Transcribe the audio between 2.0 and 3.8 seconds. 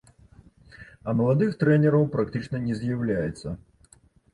практычна не з'яўляецца.